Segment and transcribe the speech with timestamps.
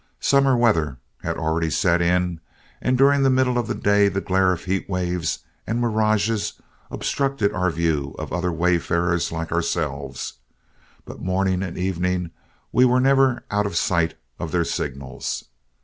[0.19, 2.39] Summer weather had already set in,
[2.81, 6.53] and during the middle of the day the glare of heat waves and mirages
[6.89, 10.39] obstructed our view of other wayfarers like ourselves,
[11.05, 12.31] but morning and evening
[12.71, 15.43] we were never out of sight of their signals.